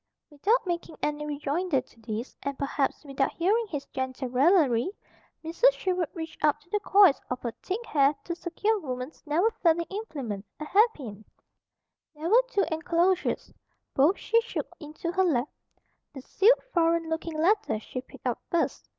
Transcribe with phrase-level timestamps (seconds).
[0.31, 4.89] Without making any rejoinder to this, and perhaps without hearing his gentle raillery,
[5.45, 5.73] Mrs.
[5.73, 9.85] Sherwood reached up to the coils of her thick hair to secure woman's never failing
[9.91, 11.23] implement, a hairpin.
[12.15, 13.53] There were two enclosures.
[13.93, 15.49] Both she shook into her lap.
[16.15, 18.89] The sealed, foreign looking letter she picked up first.